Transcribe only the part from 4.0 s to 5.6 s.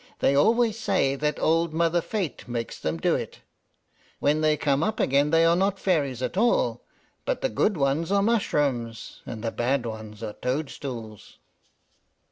When they come up again, they are